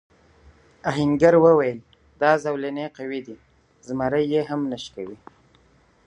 آهنګر 0.89 1.35
وویل 1.39 1.79
دا 2.21 2.31
زولنې 2.43 2.85
قوي 2.97 3.19
دي 3.27 3.35
زمری 3.87 4.25
هم 4.49 4.61
نه 4.71 4.77
شکوي. 4.83 5.17